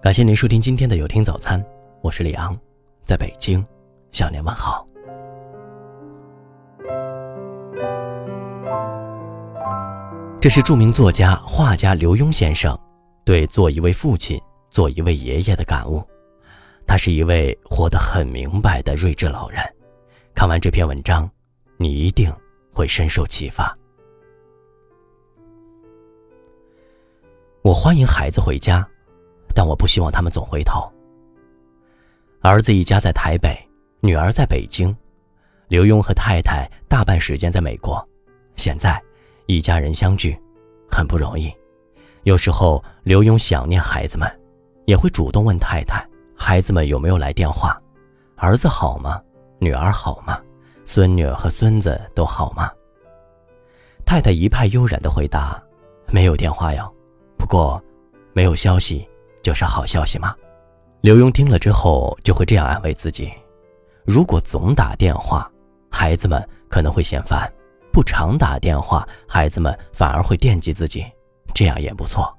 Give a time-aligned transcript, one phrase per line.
[0.00, 1.62] 感谢您收听今天的有听早餐，
[2.02, 2.56] 我是李昂，
[3.04, 3.66] 在北京
[4.12, 4.86] 向您问好。
[10.40, 12.78] 这是著名作家、画家刘墉先生
[13.24, 14.40] 对做一位父亲、
[14.70, 16.00] 做一位爷爷的感悟。
[16.86, 19.60] 他是一位活得很明白的睿智老人。
[20.32, 21.28] 看完这篇文章，
[21.76, 22.32] 你一定
[22.72, 23.76] 会深受启发。
[27.62, 28.88] 我欢迎孩子回家。
[29.58, 30.88] 但我不希望他们总回头。
[32.42, 33.58] 儿子一家在台北，
[33.98, 34.94] 女儿在北京，
[35.66, 38.08] 刘墉和太太大半时间在美国。
[38.54, 39.02] 现在，
[39.46, 40.40] 一家人相聚，
[40.88, 41.52] 很不容易。
[42.22, 44.30] 有时候，刘墉想念孩子们，
[44.86, 47.76] 也会主动问太太：“孩子们有没有来电话？
[48.36, 49.20] 儿子好吗？
[49.58, 50.40] 女儿好吗？
[50.84, 52.70] 孙女和孙子都好吗？”
[54.06, 55.60] 太太一派悠然的回答
[56.14, 56.94] ：“没有电话哟，
[57.36, 57.82] 不过，
[58.32, 59.04] 没有消息。”
[59.48, 60.36] 就是好消息吗？
[61.00, 63.32] 刘墉听了之后就会这样安慰自己：
[64.04, 65.50] 如果总打电话，
[65.90, 67.50] 孩子们可能会嫌烦；
[67.90, 71.02] 不常打电话，孩子们反而会惦记自己，
[71.54, 72.30] 这样也不错。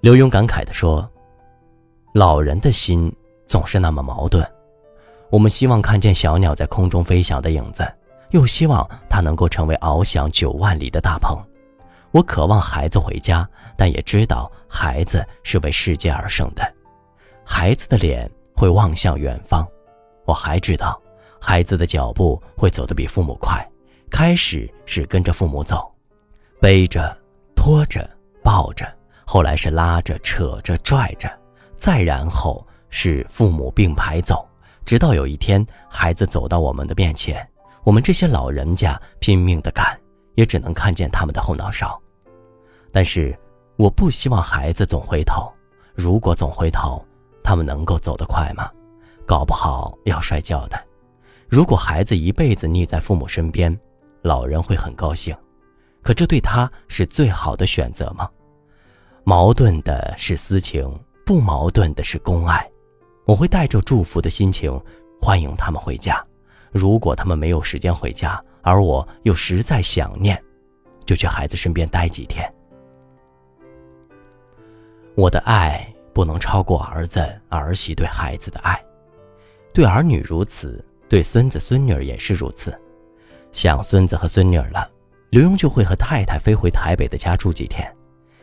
[0.00, 1.08] 刘墉感慨地说
[2.12, 3.14] ：“老人的心
[3.46, 4.44] 总是那么矛盾，
[5.30, 7.88] 我们希望看见小鸟在空中飞翔的影子，
[8.30, 11.40] 又希望它能够成为翱翔九万里的大鹏。”
[12.10, 16.74] 我渴望孩子回家，但也知道孩子是为世界而生的。
[17.44, 19.66] 孩子的脸会望向远方，
[20.24, 21.00] 我还知道，
[21.40, 23.66] 孩子的脚步会走得比父母快。
[24.10, 25.90] 开始是跟着父母走，
[26.60, 27.14] 背着、
[27.54, 28.08] 拖着、
[28.42, 28.90] 抱着，
[29.26, 31.30] 后来是拉着、扯着、拽着，
[31.76, 34.48] 再然后是父母并排走，
[34.86, 37.46] 直到有一天，孩子走到我们的面前，
[37.84, 39.98] 我们这些老人家拼命的赶。
[40.38, 42.00] 也只能看见他们的后脑勺，
[42.92, 43.36] 但是
[43.74, 45.52] 我不希望孩子总回头。
[45.96, 47.04] 如果总回头，
[47.42, 48.70] 他们能够走得快吗？
[49.26, 50.80] 搞不好要摔跤的。
[51.48, 53.76] 如果孩子一辈子腻在父母身边，
[54.22, 55.36] 老人会很高兴，
[56.02, 58.30] 可这对他是最好的选择吗？
[59.24, 60.88] 矛盾的是私情，
[61.26, 62.64] 不矛盾的是公爱。
[63.26, 64.80] 我会带着祝福的心情
[65.20, 66.24] 欢迎他们回家。
[66.72, 70.40] 如果他们没有时间回家，而我又实在想念，
[71.04, 72.50] 就去孩子身边待几天。
[75.14, 78.80] 我的爱不能超过儿子儿媳对孩子的爱，
[79.72, 82.78] 对儿女如此，对孙子孙女儿也是如此。
[83.50, 84.88] 想孙子和孙女儿了，
[85.30, 87.90] 刘墉就会和太太飞回台北的家住几天。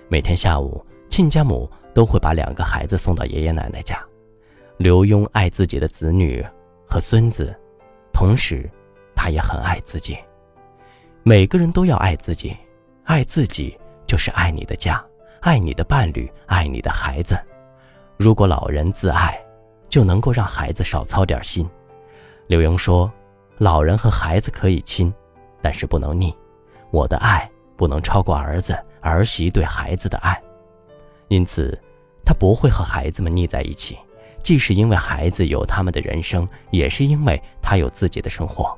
[0.07, 4.03] 每天下午，亲家母都会把两个孩子送到爷爷奶奶家。
[4.78, 6.46] 刘墉爱自己的子女
[6.90, 7.57] 和孙子，
[8.15, 8.71] 同时。
[9.17, 10.15] 他也很爱自己。
[11.23, 12.55] 每个人都要爱自己，
[13.05, 15.03] 爱自己就是爱你的家，
[15.39, 17.35] 爱你的伴侣，爱你的孩子。
[18.17, 19.35] 如果老人自爱，
[19.89, 21.67] 就能够让孩子少操点心。
[22.45, 23.11] 刘墉说
[23.57, 25.11] ：“老人和孩子可以亲，
[25.59, 26.31] 但是不能腻。
[26.91, 30.39] 我的爱不能超过儿子儿媳对孩子的爱，
[31.29, 31.75] 因此，
[32.23, 33.97] 他不会和孩子们腻在一起。
[34.45, 38.78] 既是因为孩子有他们的人生，也是因为他有自己的生活。”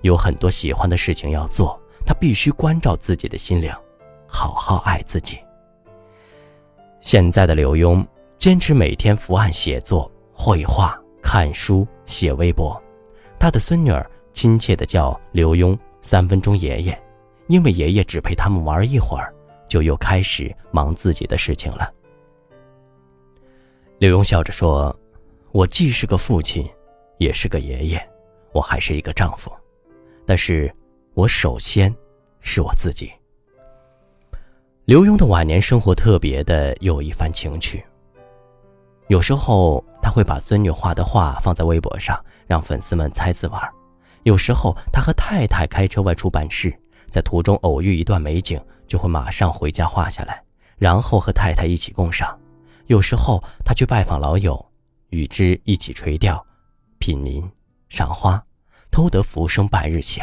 [0.00, 3.70] 有很多喜欢的事情要做，他必须关照自己的心灵，
[4.26, 5.38] 好好爱自己。
[7.02, 8.02] 现在的刘墉
[8.38, 12.82] 坚持每天伏案写作、绘画、看书、写微博。
[13.38, 17.02] 他的孙女儿亲切地叫刘墉“三分钟爷爷”，
[17.48, 19.30] 因为爷爷只陪他们玩一会儿，
[19.68, 21.92] 就又开始忙自己的事情了。
[23.98, 24.96] 刘墉笑着说
[25.52, 26.66] ：“我既是个父亲，
[27.18, 28.02] 也是个爷爷，
[28.54, 29.52] 我还是一个丈夫。”
[30.26, 30.74] 但是，
[31.12, 31.94] 我首先
[32.40, 33.12] 是我自己。
[34.86, 37.84] 刘墉的晚年生活特别的有一番情趣。
[39.08, 43.60] 有时候他会把孙女画的画放在微博上，让粉丝们猜字玩；
[44.22, 46.74] 有时候他和太太开车外出办事，
[47.10, 50.42] 在途中偶遇一段美景，就会马上回家画下来，
[50.78, 52.34] 然后和太太一起共赏；
[52.86, 54.64] 有时候他去拜访老友，
[55.12, 56.44] 与之一起垂钓、
[56.98, 57.48] 品茗、
[57.88, 58.44] 赏花。
[58.94, 60.22] 偷得浮生半日闲。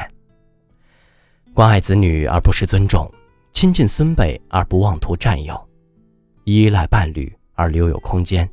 [1.55, 3.11] 关爱子女而不失尊重，
[3.51, 5.59] 亲近孙辈而不妄图占有，
[6.43, 8.47] 依赖伴侣而留有空间，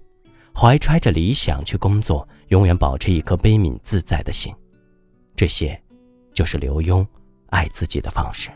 [0.55, 4.51] 怀揣着理想去工作，永远保持一颗悲悯自在的心。
[5.37, 5.79] 这些，
[6.33, 7.07] 就是刘墉
[7.51, 8.51] 爱自己的方式。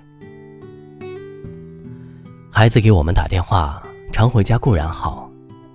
[2.51, 5.30] 孩子给我们打电话，常回家固然好，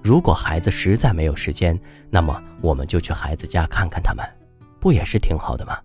[0.05, 1.75] 如果孩子实在没有时间，
[2.11, 4.23] 那么我们就去孩子家看看他们。
[4.79, 5.79] 不也是挺好的吗？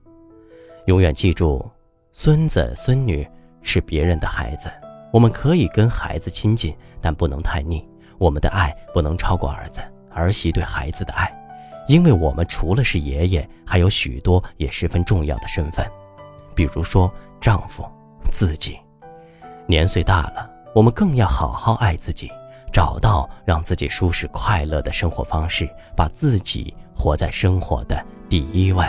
[0.84, 1.66] 永远记住，
[2.12, 3.26] 孙子孙女
[3.62, 4.70] 是别人的孩子，
[5.10, 7.82] 我们可以跟孩子亲近，但不能太腻。
[8.18, 9.80] 我们的爱不能超过儿子、
[10.10, 11.32] 儿媳对孩子的爱，
[11.88, 15.90] 因为我们除了是爷爷，还有许多也十分重要的身份，
[16.54, 17.90] 比如说丈夫、
[18.30, 18.78] 自己。
[19.66, 22.30] 年岁大了，我们更要好好爱自己，
[22.72, 28.84] 找到让自己舒适快乐的生活方式，把自己活在生活的第一位。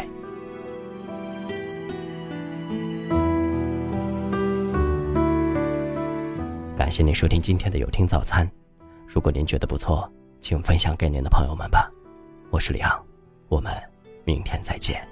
[6.78, 8.50] 感谢您收听今天的有听早餐。
[9.07, 11.89] 如果您觉得不错，请分享给您的朋友们吧。
[12.50, 13.01] 我是李昂，
[13.50, 13.74] 我们
[14.25, 15.11] 明天再见。